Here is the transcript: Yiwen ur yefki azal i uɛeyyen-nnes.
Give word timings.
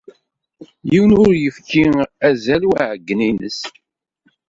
Yiwen 0.89 1.11
ur 1.23 1.33
yefki 1.43 1.83
azal 2.27 2.61
i 2.67 2.67
uɛeyyen-nnes. 2.69 3.59